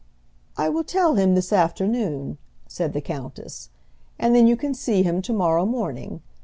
[0.57, 3.69] "I will tell him this afternoon," said the countess;
[4.17, 6.23] "and then you can see him to morrow morning.